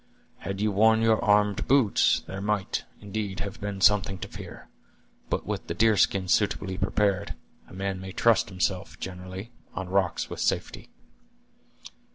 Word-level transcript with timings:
Had 0.39 0.61
you 0.61 0.71
worn 0.71 1.03
your 1.03 1.23
armed 1.23 1.67
boots, 1.67 2.21
there 2.21 2.41
might, 2.41 2.85
indeed, 3.01 3.41
have 3.41 3.61
been 3.61 3.81
something 3.81 4.17
to 4.17 4.27
fear; 4.27 4.67
but 5.29 5.45
with 5.45 5.67
the 5.67 5.75
deer 5.75 5.95
skin 5.95 6.27
suitably 6.27 6.75
prepared, 6.75 7.35
a 7.67 7.73
man 7.75 8.01
may 8.01 8.11
trust 8.11 8.49
himself, 8.49 8.99
generally, 8.99 9.51
on 9.75 9.89
rocks 9.89 10.27
with 10.27 10.39
safety. 10.39 10.89